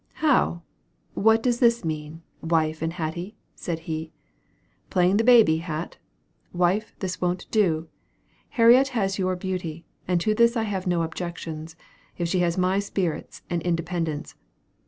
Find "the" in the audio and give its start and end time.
5.17-5.23